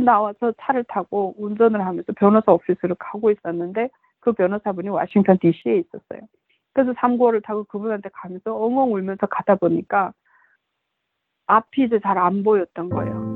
나와서 0.00 0.52
차를 0.60 0.84
타고 0.84 1.34
운전을 1.38 1.84
하면서 1.84 2.12
변호사 2.16 2.52
오피스를 2.52 2.96
가고 2.98 3.30
있었는데 3.30 3.90
그 4.20 4.32
변호사분이 4.32 4.88
워싱턴 4.88 5.38
DC에 5.38 5.78
있었어요. 5.78 6.20
그래서 6.74 6.92
3구호를 6.92 7.42
타고 7.44 7.64
그분한테 7.64 8.10
가면서 8.12 8.54
엉엉 8.56 8.94
울면서 8.94 9.26
가다 9.26 9.56
보니까 9.56 10.12
앞이 11.46 11.84
이제 11.84 12.00
잘 12.00 12.18
안 12.18 12.42
보였던 12.42 12.88
거예요. 12.90 13.31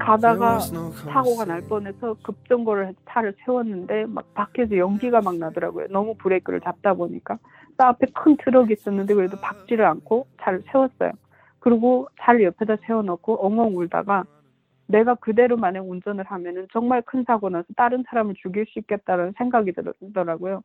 가다가 0.00 0.58
사고가 0.58 1.44
날 1.44 1.60
뻔해서 1.60 2.16
급정거를 2.22 2.88
해서 2.88 2.98
차를 3.08 3.34
세웠는데 3.44 4.06
막 4.06 4.32
밖에서 4.34 4.76
연기가 4.76 5.20
막 5.20 5.36
나더라고요. 5.36 5.86
너무 5.90 6.14
브레이크를 6.14 6.60
잡다 6.60 6.94
보니까. 6.94 7.38
또 7.76 7.84
앞에 7.84 8.06
큰 8.14 8.36
트럭이 8.36 8.72
있었는데 8.72 9.14
그래도 9.14 9.36
박지를 9.40 9.84
않고 9.84 10.26
차를 10.42 10.62
세웠어요. 10.72 11.12
그리고 11.60 12.08
차를 12.20 12.42
옆에다 12.44 12.76
세워놓고 12.86 13.46
엉엉 13.46 13.76
울다가 13.76 14.24
내가 14.86 15.14
그대로 15.14 15.56
만약 15.56 15.88
운전을 15.88 16.24
하면은 16.24 16.66
정말 16.72 17.02
큰 17.02 17.22
사고 17.26 17.48
나서 17.48 17.66
다른 17.76 18.02
사람을 18.08 18.34
죽일 18.42 18.66
수 18.66 18.78
있겠다는 18.80 19.34
생각이 19.38 19.72
들더라고요. 19.72 20.62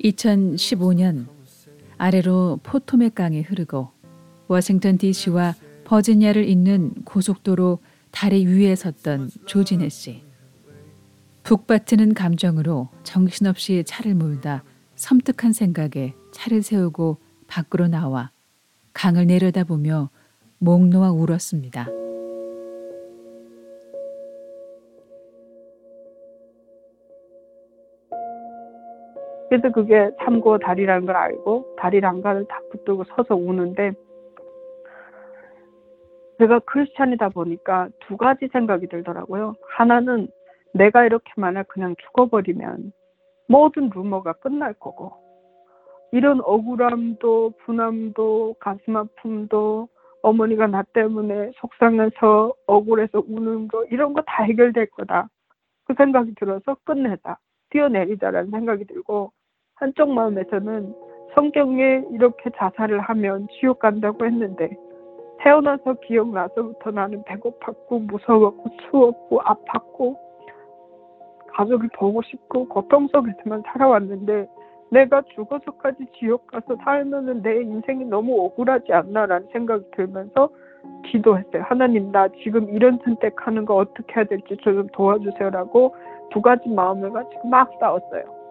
(2015년) 0.00 1.26
아래로 1.98 2.58
포토맥 2.64 3.14
강이 3.14 3.42
흐르고 3.42 4.01
워싱턴 4.52 4.98
DC와 4.98 5.54
버지니아를 5.84 6.48
잇는 6.48 6.92
고속도로 7.04 7.78
다리 8.10 8.46
위에 8.46 8.74
섰던 8.76 9.30
조진혜 9.46 9.88
씨. 9.88 10.22
북받치는 11.42 12.14
감정으로 12.14 12.88
정신없이 13.02 13.82
차를 13.84 14.14
몰다 14.14 14.62
섬뜩한 14.94 15.52
생각에 15.52 16.14
차를 16.32 16.62
세우고 16.62 17.16
밖으로 17.48 17.88
나와 17.88 18.30
강을 18.92 19.26
내려다보며 19.26 20.10
목 20.58 20.86
놓아 20.86 21.10
울었습니다. 21.10 21.86
그래서 29.48 29.70
그게 29.70 30.10
참고 30.22 30.58
다리라는 30.58 31.06
걸 31.06 31.16
알고 31.16 31.76
다리 31.78 32.00
랑가를 32.00 32.46
다 32.48 32.60
붙들고 32.70 33.04
서서 33.16 33.34
우는데 33.34 33.92
제가 36.42 36.58
크리스찬이다 36.60 37.28
보니까 37.28 37.88
두 38.00 38.16
가지 38.16 38.48
생각이 38.48 38.88
들더라고요. 38.88 39.54
하나는 39.76 40.26
내가 40.74 41.04
이렇게 41.04 41.30
만약 41.36 41.68
그냥 41.68 41.94
죽어버리면 41.96 42.92
모든 43.46 43.90
루머가 43.94 44.32
끝날 44.34 44.72
거고 44.72 45.12
이런 46.10 46.40
억울함도 46.42 47.52
분함도 47.64 48.56
가슴 48.58 48.96
아픔도 48.96 49.88
어머니가 50.22 50.66
나 50.66 50.82
때문에 50.82 51.52
속상해서 51.54 52.54
억울해서 52.66 53.22
우는 53.28 53.68
거 53.68 53.84
이런 53.84 54.12
거 54.12 54.22
다 54.26 54.42
해결될 54.42 54.86
거다. 54.86 55.28
그 55.84 55.94
생각이 55.96 56.34
들어서 56.34 56.76
끝내자. 56.82 57.36
뛰어내리자라는 57.70 58.50
생각이 58.50 58.84
들고 58.86 59.30
한쪽 59.76 60.10
마음에서는 60.10 60.92
성경에 61.36 62.02
이렇게 62.10 62.50
자살을 62.56 62.98
하면 63.00 63.46
지옥 63.60 63.78
간다고 63.78 64.26
했는데 64.26 64.76
태어나서 65.42 65.94
기억나서부터 66.04 66.90
나는 66.92 67.22
배고팠고 67.24 68.06
무서웠고 68.06 68.70
추웠고 68.76 69.40
아팠고 69.40 70.16
가족을 71.48 71.88
보고 71.94 72.22
싶고 72.22 72.68
고통 72.68 73.08
속에서만 73.08 73.62
살아왔는데 73.66 74.46
내가 74.90 75.22
죽어서까지 75.34 76.06
지옥 76.18 76.46
가서 76.46 76.76
살면은 76.84 77.42
내 77.42 77.62
인생이 77.62 78.04
너무 78.04 78.44
억울하지 78.44 78.92
않나라는 78.92 79.48
생각이 79.52 79.84
들면서 79.92 80.50
기도했어요. 81.06 81.62
하나님 81.62 82.12
나 82.12 82.28
지금 82.42 82.68
이런 82.68 82.98
선택하는 83.04 83.64
거 83.64 83.76
어떻게 83.76 84.14
해야 84.16 84.24
될지 84.24 84.56
저 84.62 84.72
좀 84.72 84.86
도와주세요라고 84.92 85.94
두 86.30 86.42
가지 86.42 86.68
마음을 86.68 87.10
가지고 87.10 87.48
막 87.48 87.70
싸웠어요. 87.80 88.41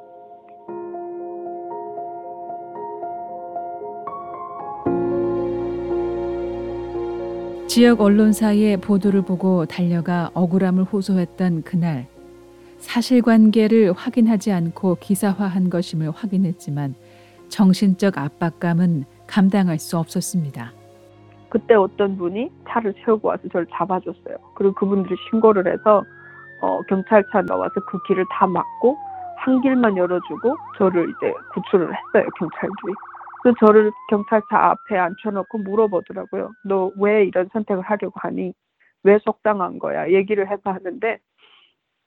지역 7.74 8.02
언론사의 8.02 8.82
보도를 8.82 9.22
보고 9.22 9.66
달려가 9.66 10.30
억울함을 10.34 10.84
호소했던 10.84 11.62
그날 11.64 12.06
사실관계를 12.80 13.94
확인하지 13.94 14.52
않고 14.52 14.98
기사화한 15.00 15.70
것임을 15.70 16.12
확인했지만 16.12 16.96
정신적 17.48 18.18
압박감은 18.18 19.06
감당할 19.26 19.80
수 19.80 19.98
없었습니다. 19.98 20.74
그때 21.48 21.76
어떤 21.76 22.18
분이 22.18 22.52
차를 22.68 22.94
세우고 23.06 23.30
와서 23.30 23.44
저를 23.50 23.66
잡아줬어요. 23.72 24.36
그리고 24.56 24.74
그분들이 24.74 25.16
신고를 25.30 25.72
해서 25.72 26.03
어, 26.62 26.82
경찰차 26.90 27.42
나와서 27.48 27.76
그 27.88 27.98
길을 28.06 28.26
다 28.32 28.48
막고 28.48 28.98
한 29.38 29.62
길만 29.62 29.96
열어주고 29.96 30.58
저를 30.78 31.09
이제 31.09 31.34
구출을 31.53 31.88
했어요 31.88 32.30
경찰들이. 32.38 32.94
그 33.41 33.53
저를 33.59 33.94
경찰차 34.09 34.57
앞에 34.72 34.97
앉혀놓고 34.97 35.59
물어보더라고요. 35.59 36.52
너 36.66 36.91
왜 36.97 37.25
이런 37.25 37.50
선택을 37.53 37.84
하려고 37.84 38.13
하니? 38.22 38.53
왜 39.03 39.19
속상한 39.19 39.79
거야? 39.79 40.09
얘기를 40.12 40.50
해서 40.50 40.72
하는데 40.72 41.19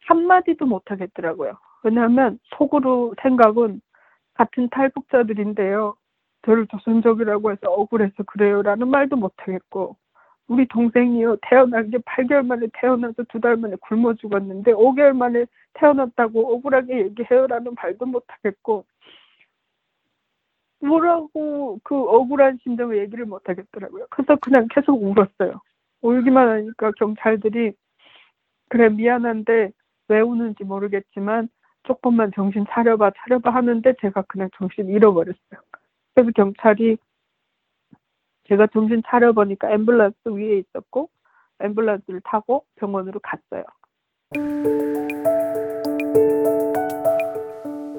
한마디도 0.06 0.66
못 0.66 0.90
하겠더라고요. 0.90 1.54
왜냐하면 1.84 2.38
속으로 2.56 3.14
생각은 3.22 3.80
같은 4.34 4.68
탈북자들인데요. 4.70 5.96
저를 6.46 6.66
조선족이라고 6.68 7.52
해서 7.52 7.70
억울해서 7.72 8.22
그래요라는 8.24 8.88
말도 8.88 9.16
못 9.16 9.34
하겠고 9.38 9.96
우리 10.48 10.66
동생이요 10.68 11.38
태어난 11.42 11.90
게 11.90 11.98
8개월 11.98 12.46
만에 12.46 12.68
태어나서 12.74 13.24
두 13.30 13.40
달 13.40 13.56
만에 13.56 13.76
굶어 13.82 14.14
죽었는데 14.14 14.72
5개월 14.74 15.14
만에 15.16 15.46
태어났다고 15.74 16.54
억울하게 16.54 16.98
얘기해요라는 17.06 17.74
말도 17.82 18.06
못 18.06 18.24
하겠고 18.28 18.84
뭐라고 20.84 21.80
그 21.82 21.94
억울한 21.94 22.58
심정을 22.62 22.98
얘기를 22.98 23.24
못 23.24 23.48
하겠더라고요. 23.48 24.06
그래서 24.10 24.36
그냥 24.36 24.68
계속 24.70 25.02
울었어요. 25.02 25.60
울기만 26.02 26.48
하니까 26.48 26.92
경찰들이 26.92 27.72
그래 28.68 28.88
미안한데 28.88 29.70
왜 30.08 30.20
우는지 30.20 30.64
모르겠지만 30.64 31.48
조금만 31.84 32.32
정신 32.34 32.64
차려봐 32.68 33.12
차려봐 33.16 33.50
하는데 33.50 33.94
제가 34.00 34.22
그냥 34.28 34.48
정신 34.56 34.88
잃어버렸어요. 34.88 35.60
그래서 36.14 36.30
경찰이 36.34 36.96
제가 38.48 38.66
정신 38.68 39.02
차려보니까 39.06 39.68
앰뷸런스 39.68 40.36
위에 40.36 40.58
있었고 40.58 41.08
앰뷸런스를 41.58 42.20
타고 42.24 42.64
병원으로 42.76 43.20
갔어요. 43.20 43.64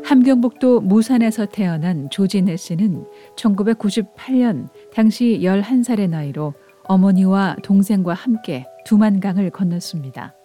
함경북도 0.05 0.81
무산에서 0.81 1.47
태어난 1.47 2.11
조진혜 2.11 2.57
씨는 2.57 3.05
1998년 3.37 4.67
당시 4.93 5.39
11살의 5.41 6.11
나이로 6.11 6.53
어머니와 6.83 7.55
동생과 7.63 8.13
함께 8.13 8.67
두만강을 8.85 9.49
건넜습니다. 9.49 10.35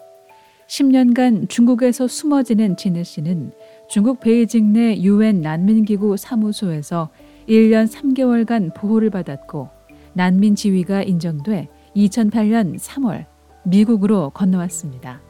10년간 0.66 1.50
중국에서 1.50 2.08
숨어 2.08 2.42
지낸 2.42 2.74
진혜 2.74 3.02
씨는 3.02 3.52
중국 3.90 4.20
베이징 4.20 4.72
내 4.72 4.96
유엔 5.02 5.42
난민기구 5.42 6.16
사무소에서 6.16 7.10
1년 7.46 7.86
3개월간 7.86 8.74
보호를 8.74 9.10
받았고 9.10 9.68
난민 10.14 10.54
지위가 10.54 11.02
인정돼 11.02 11.68
2008년 11.94 12.78
3월 12.78 13.26
미국으로 13.64 14.30
건너왔습니다. 14.30 15.20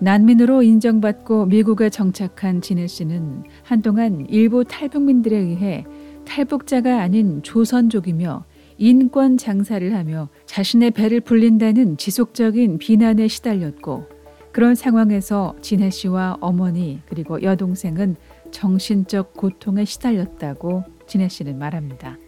난민으로 0.00 0.62
인정받고 0.62 1.46
미국에 1.46 1.88
정착한 1.88 2.60
진해 2.60 2.86
씨는 2.86 3.44
한동안 3.62 4.26
일부 4.28 4.62
탈북민들에 4.62 5.36
의해 5.36 5.84
탈북자가 6.26 7.00
아닌 7.00 7.42
조선족이며 7.42 8.44
인권 8.78 9.38
장사를 9.38 9.94
하며 9.94 10.28
자신의 10.44 10.90
배를 10.90 11.20
불린다는 11.20 11.96
지속적인 11.96 12.76
비난에 12.76 13.26
시달렸고 13.26 14.04
그런 14.52 14.74
상황에서 14.74 15.56
진해 15.62 15.88
씨와 15.88 16.36
어머니 16.40 17.00
그리고 17.08 17.42
여동생은 17.42 18.16
정신적 18.50 19.34
고통에 19.34 19.86
시달렸다고 19.86 20.84
진해 21.06 21.28
씨는 21.28 21.58
말합니다. 21.58 22.18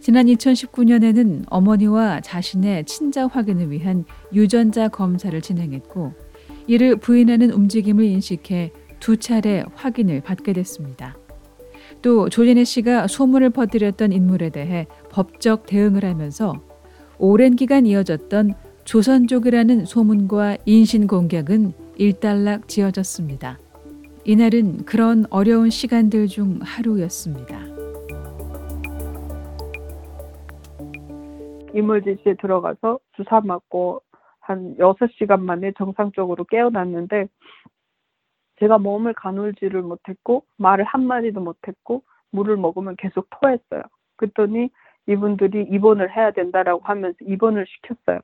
지난 0.00 0.26
2019년에는 0.26 1.44
어머니와 1.48 2.20
자신의 2.20 2.84
친자 2.84 3.26
확인을 3.26 3.70
위한 3.70 4.04
유전자 4.32 4.88
검사를 4.88 5.38
진행했고 5.40 6.29
이를 6.66 6.96
부인하는 6.96 7.50
움직임을 7.50 8.04
인식해 8.04 8.72
두 9.00 9.16
차례 9.16 9.64
확인을 9.74 10.20
받게 10.20 10.52
됐습니다. 10.52 11.16
또 12.02 12.28
조진혜 12.28 12.64
씨가 12.64 13.06
소문을 13.06 13.50
퍼뜨렸던 13.50 14.12
인물에 14.12 14.50
대해 14.50 14.86
법적 15.10 15.66
대응을 15.66 16.04
하면서 16.04 16.54
오랜 17.18 17.56
기간 17.56 17.86
이어졌던 17.86 18.54
조선족이라는 18.84 19.84
소문과 19.84 20.56
인신 20.64 21.06
공격은 21.06 21.72
일단락 21.96 22.68
지어졌습니다. 22.68 23.58
이날은 24.24 24.84
그런 24.84 25.26
어려운 25.30 25.70
시간들 25.70 26.26
중 26.28 26.60
하루였습니다. 26.62 27.60
이물질실에 31.74 32.36
들어가서 32.40 32.98
주사 33.16 33.40
맞고 33.40 34.02
한 34.50 34.76
6시간 34.78 35.40
만에 35.40 35.72
정상적으로 35.78 36.44
깨어났는데 36.44 37.28
제가 38.58 38.78
몸을 38.78 39.14
가눌지를 39.14 39.82
못했고 39.82 40.44
말을 40.58 40.84
한마디도 40.84 41.40
못했고 41.40 42.02
물을 42.30 42.56
먹으면 42.56 42.96
계속 42.96 43.28
토했어요. 43.30 43.82
그랬더니 44.16 44.70
이분들이 45.06 45.62
입원을 45.70 46.14
해야 46.14 46.30
된다라고 46.30 46.80
하면서 46.84 47.16
입원을 47.22 47.66
시켰어요. 47.66 48.20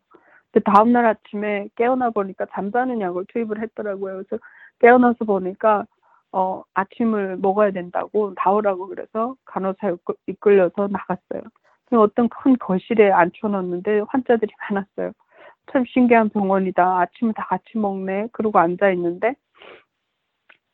근데 0.53 0.71
다음날 0.71 1.07
아침에 1.07 1.69
깨어나 1.77 2.11
보니까 2.11 2.47
잠자는 2.53 3.01
약을 3.01 3.25
투입을 3.29 3.63
했더라고요. 3.63 4.23
그래서 4.25 4.43
깨어나서 4.81 5.25
보니까 5.25 5.87
어, 6.33 6.63
아침을 6.75 7.39
먹어야 7.39 7.71
된다고 7.71 8.35
나오라고 8.37 8.89
그래서 8.89 9.37
간호사 9.45 9.97
이끌려서 10.27 10.89
나갔어요. 10.89 11.43
어떤 11.93 12.29
큰 12.29 12.59
거실에 12.59 13.11
앉혀놨는데 13.11 14.01
환자들이 14.09 14.53
많았어요. 14.71 15.13
참 15.73 15.85
신기한 15.87 16.29
병원이다. 16.31 17.01
아침을 17.01 17.35
다 17.35 17.47
같이 17.49 17.79
먹네. 17.79 18.29
그러고 18.33 18.59
앉아 18.59 18.91
있는데 18.93 19.35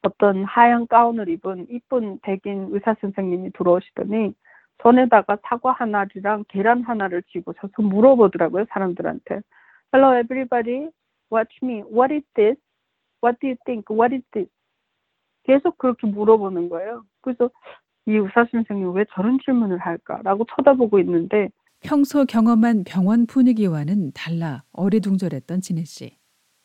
어떤 0.02 0.44
하얀 0.44 0.86
가운을 0.86 1.28
입은 1.28 1.66
이쁜 1.70 2.18
백인 2.20 2.68
의사 2.70 2.94
선생님이 3.00 3.52
들어오시더니 3.52 4.34
손에다가 4.82 5.38
사과 5.44 5.72
하나랑 5.72 6.44
계란 6.48 6.82
하나를 6.82 7.22
쥐고 7.24 7.54
서서 7.60 7.82
물어보더라고요 7.82 8.66
사람들한테. 8.70 9.40
Hello 9.94 10.18
everybody, 10.18 10.88
watch 11.30 11.54
me. 11.62 11.82
What 11.82 12.12
is 12.12 12.24
this? 12.34 12.56
What 13.22 13.38
do 13.40 13.48
you 13.48 13.56
think? 13.64 13.84
What 13.94 14.14
is 14.14 14.24
this? 14.32 14.50
계속 15.44 15.78
그렇게 15.78 16.06
물어보는 16.06 16.68
거예요. 16.68 17.04
그래서 17.20 17.50
이 18.06 18.12
의사 18.12 18.44
선생님 18.50 18.92
왜 18.94 19.04
저런 19.12 19.38
질문을 19.44 19.78
할까라고 19.78 20.44
쳐다보고 20.56 20.98
있는데 21.00 21.50
평소 21.82 22.24
경험한 22.24 22.84
병원 22.84 23.26
분위기와는 23.26 24.12
달라 24.12 24.62
어리둥절했던 24.72 25.60
진혜 25.60 25.84
씨. 25.84 26.16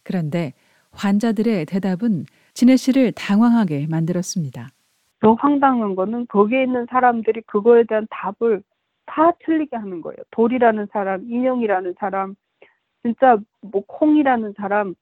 그런데 0.03 0.53
환자들의 0.91 1.65
대답은 1.65 2.25
진혜 2.53 2.75
씨를 2.75 3.11
당황하게 3.11 3.87
만들었습니다. 3.89 4.69
더 5.19 5.33
황당한 5.33 5.95
거는 5.95 6.27
거기에 6.27 6.63
있는 6.63 6.85
사람들이 6.89 7.41
그거에 7.41 7.83
대한 7.83 8.07
답을 8.09 8.61
다 9.05 9.31
틀리게 9.43 9.75
하는 9.75 10.01
거예요. 10.01 10.17
돌이라는 10.31 10.87
사람, 10.91 11.23
인형이라는 11.23 11.95
사람, 11.99 12.35
진짜 13.01 13.37
뭐 13.61 13.83
콩이라는 13.87 14.53
사람 14.57 14.93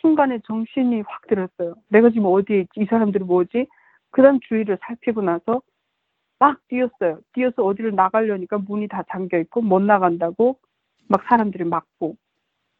순간에 0.00 0.38
정신이 0.46 1.02
확 1.06 1.26
들었어요. 1.28 1.74
내가 1.88 2.08
지금 2.10 2.26
어디에 2.26 2.60
있지? 2.60 2.70
이 2.76 2.86
사람들이 2.86 3.24
뭐지? 3.24 3.66
그다음 4.10 4.38
주위를 4.48 4.78
살피고 4.80 5.22
나서 5.22 5.60
막 6.38 6.60
뛰었어요. 6.68 7.20
뛰어서 7.32 7.62
어디를 7.64 7.94
나가려니까 7.94 8.58
문이 8.58 8.88
다 8.88 9.02
잠겨 9.10 9.38
있고 9.38 9.60
못 9.60 9.80
나간다고 9.80 10.58
막 11.08 11.22
사람들이 11.28 11.64
막고. 11.64 12.16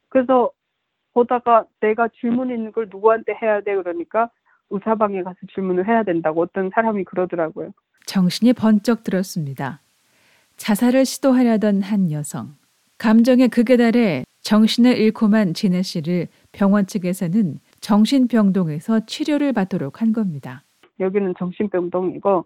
그래서 0.09 0.51
보다가 1.13 1.65
내가 1.81 2.09
질문 2.21 2.51
있는 2.51 2.73
걸 2.73 2.89
누구한테 2.91 3.35
해야 3.43 3.61
돼 3.61 3.75
그러니까 3.75 4.31
의사방에 4.71 5.23
가서 5.23 5.39
질문을 5.55 5.89
해야 5.89 6.03
된다고 6.03 6.43
어떤 6.43 6.71
사람이 6.75 7.05
그러더라고요. 7.05 7.73
정신이 8.07 8.53
번쩍 8.53 9.03
들었습니다. 9.03 9.81
자살을 10.57 11.05
시도하려던 11.05 11.83
한 11.83 12.11
여성. 12.11 12.57
감정의 12.99 13.49
극에 13.49 13.77
달해 13.77 14.25
정신을 14.43 14.97
잃고만 14.97 15.55
진혜 15.55 15.83
씨를 15.83 16.29
병원 16.53 16.87
측에서는 16.87 17.59
정신병동에서 17.81 19.07
치료를 19.07 19.53
받도록 19.53 20.01
한 20.01 20.13
겁니다. 20.13 20.63
여기는 21.01 21.35
정신병동이고 21.39 22.45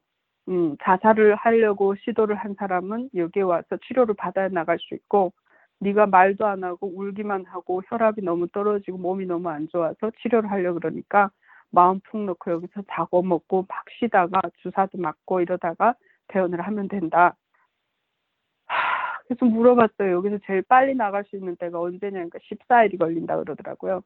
음, 0.49 0.77
자살을 0.83 1.37
하려고 1.37 1.95
시도를 1.97 2.37
한 2.37 2.55
사람은 2.59 3.11
여기에 3.15 3.43
와서 3.43 3.77
치료를 3.87 4.15
받아 4.15 4.49
나갈 4.49 4.79
수 4.81 4.95
있고 4.95 5.33
네가 5.81 6.07
말도 6.07 6.47
안 6.47 6.65
하고 6.65 6.89
울기만 6.95 7.45
하고 7.47 7.83
혈압이 7.89 8.23
너무 8.23 8.49
떨어지고 8.49 8.99
몸이 8.99 9.27
너무 9.27 9.49
안 9.49 9.69
좋아서 9.69 10.11
치료를 10.23 10.51
하려 10.51 10.75
그러니까 10.75 11.31
마음 11.71 12.01
푹 12.01 12.21
놓고 12.25 12.51
여기서 12.53 12.83
자고 12.91 13.23
먹고 13.23 13.67
막 13.69 13.85
쉬다가 13.99 14.41
주사도 14.63 14.99
맞고 14.99 15.41
이러다가 15.41 15.95
퇴원을 16.29 16.61
하면 16.61 16.89
된다. 16.89 17.35
하, 18.67 19.19
그래서 19.27 19.45
물어봤어요. 19.47 20.13
여기서 20.13 20.39
제일 20.47 20.63
빨리 20.63 20.95
나갈 20.95 21.25
수 21.25 21.37
있는 21.37 21.57
때가 21.57 21.81
언제냐니까 21.81 22.39
14일이 22.41 22.99
걸린다 22.99 23.37
그러더라고요. 23.39 24.03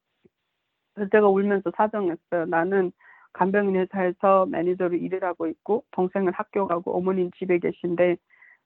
그래서 0.94 1.10
제가 1.10 1.28
울면서 1.28 1.70
사정했어요. 1.76 2.46
나는 2.46 2.92
간병인 3.36 3.76
회사에서 3.76 4.46
매니저로 4.46 4.96
일을 4.96 5.22
하고 5.22 5.46
있고 5.46 5.84
동생은 5.90 6.32
학교 6.32 6.66
가고 6.66 6.96
어머니는 6.96 7.32
집에 7.38 7.58
계신데 7.58 8.16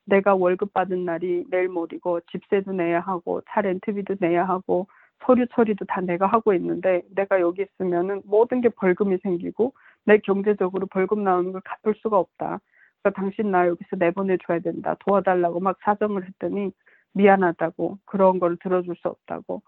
내가 0.05 0.37
월급 0.37 0.73
받은 0.73 1.05
날이 1.05 1.45
내일 1.51 1.69
모이고 1.69 2.21
집세도 2.31 2.73
내야 2.73 3.01
하고 3.01 3.43
차 3.49 3.61
렌트비도 3.63 4.17
내야 4.21 4.45
하고 4.45 4.87
서류 5.25 5.47
처리도 5.49 5.87
다 5.87 6.01
내가 6.01 6.27
하고 6.27 6.55
있는데 6.55 7.03
내가 7.15 7.41
여기 7.41 7.63
있으면은 7.63 8.23
모든 8.25 8.61
게 8.61 8.69
벌금이 8.69 9.19
생기고 9.23 9.75
내 10.05 10.19
경제적으로 10.19 10.87
벌금 10.87 11.25
나오는 11.25 11.51
걸 11.53 11.61
갚을 11.65 11.97
수가 12.01 12.19
없다. 12.19 12.61
그러니까 13.03 13.21
당신 13.21 13.51
나 13.51 13.67
여기서 13.67 13.97
내보내줘야 13.97 14.61
된다. 14.61 14.95
도와달라고 15.01 15.59
막 15.61 15.79
사정을 15.83 16.27
했더니 16.27 16.71
미안하다고 17.15 17.99
그런 18.05 18.39
걸 18.39 18.57
들어줄 18.59 18.95
수 18.97 19.09
없다고 19.09 19.63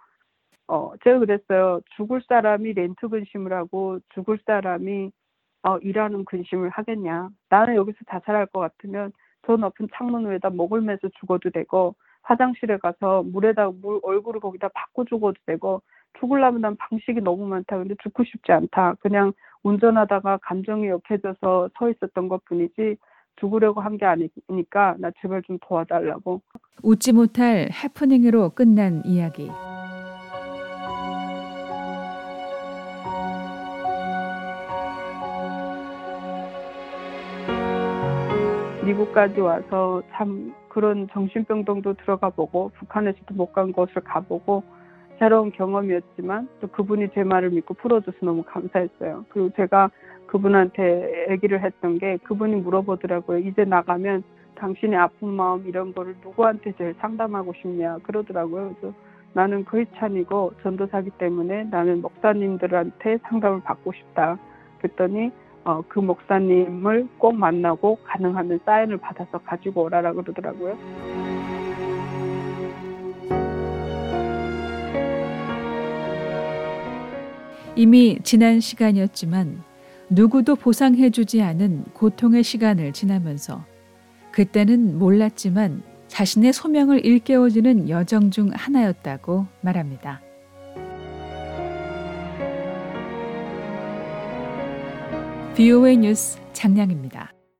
어, 0.68 0.92
제가 1.04 1.18
그랬어요. 1.20 1.80
죽을 1.96 2.22
사람이 2.28 2.72
렌트 2.72 3.08
근심을 3.08 3.52
하고 3.52 3.98
죽을 4.14 4.38
사람이 4.46 5.10
어, 5.64 5.78
일하는 5.78 6.24
근심을 6.24 6.70
하겠냐. 6.70 7.28
나는 7.50 7.76
여기서 7.76 7.98
자살할 8.10 8.46
것 8.46 8.60
같으면 8.60 9.12
저 9.46 9.56
높은 9.56 9.88
창문 9.94 10.30
위에다 10.30 10.50
목을 10.50 10.80
매서 10.80 11.08
죽어도 11.20 11.50
되고 11.50 11.94
화장실에 12.22 12.78
가서 12.78 13.22
물에다 13.24 13.70
물 13.82 14.00
얼굴을 14.02 14.40
거기다 14.40 14.68
받고 14.74 15.04
죽어도 15.06 15.34
되고 15.46 15.82
죽을라면 16.20 16.60
난 16.60 16.76
방식이 16.76 17.20
너무 17.20 17.46
많다. 17.46 17.78
근데 17.78 17.94
죽고 18.02 18.24
싶지 18.24 18.52
않다. 18.52 18.94
그냥 19.00 19.32
운전하다가 19.64 20.38
감정이 20.42 20.88
역해져서 20.88 21.70
서 21.76 21.90
있었던 21.90 22.28
것 22.28 22.44
뿐이지 22.44 22.96
죽으려고 23.36 23.80
한 23.80 23.96
게 23.96 24.04
아니니까 24.06 24.96
나 24.98 25.10
제발 25.20 25.42
좀 25.42 25.58
도와달라고. 25.60 26.40
웃지 26.82 27.12
못할 27.12 27.68
해프닝으로 27.72 28.50
끝난 28.50 29.02
이야기. 29.04 29.50
미국까지 39.02 39.40
와서 39.40 40.02
참 40.12 40.54
그런 40.68 41.08
정신병동도 41.12 41.94
들어가 41.94 42.30
보고 42.30 42.70
북한에서도 42.78 43.34
못 43.34 43.52
간 43.52 43.72
곳을 43.72 44.02
가보고 44.02 44.62
새로운 45.18 45.52
경험이었지만 45.52 46.48
또 46.60 46.68
그분이 46.68 47.08
제 47.14 47.22
말을 47.22 47.50
믿고 47.50 47.74
풀어줘서 47.74 48.16
너무 48.22 48.42
감사했어요. 48.44 49.24
그리고 49.28 49.50
제가 49.56 49.90
그분한테 50.26 51.26
얘기를 51.30 51.62
했던 51.62 51.98
게 51.98 52.16
그분이 52.18 52.56
물어보더라고요. 52.56 53.38
이제 53.38 53.64
나가면 53.64 54.22
당신의 54.54 54.98
아픈 54.98 55.28
마음 55.28 55.66
이런 55.66 55.92
거를 55.92 56.14
누구한테 56.22 56.72
제일 56.78 56.94
상담하고 57.00 57.52
싶냐 57.60 57.98
그러더라고요. 58.04 58.74
그래서 58.80 58.94
나는 59.34 59.64
크리찬이고 59.64 60.52
전도사기 60.62 61.10
때문에 61.18 61.64
나는 61.64 62.02
목사님들한테 62.02 63.18
상담을 63.24 63.60
받고 63.62 63.92
싶다. 63.92 64.38
그랬더니 64.78 65.30
어, 65.64 65.82
그 65.88 66.00
목사님을 66.00 67.08
꼭 67.18 67.34
만나고 67.34 67.98
가능하면 68.04 68.60
사인을 68.64 68.98
받아서 68.98 69.38
가지고 69.38 69.84
오라라 69.84 70.12
그러더라고요. 70.12 70.76
이미 77.74 78.18
지난 78.22 78.60
시간이었지만 78.60 79.62
누구도 80.10 80.56
보상해주지 80.56 81.42
않은 81.42 81.84
고통의 81.94 82.42
시간을 82.42 82.92
지나면서 82.92 83.64
그때는 84.30 84.98
몰랐지만 84.98 85.82
자신의 86.08 86.52
소명을 86.52 87.06
일깨워주는 87.06 87.88
여정 87.88 88.30
중 88.30 88.50
하나였다고 88.52 89.46
말합니다. 89.62 90.20
VOA 95.54 95.96
뉴스 95.96 96.38
장량입니다. 96.54 97.41